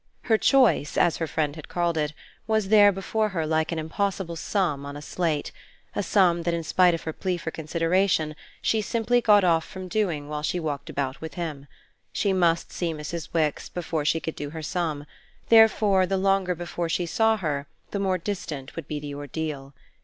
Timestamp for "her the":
17.37-17.99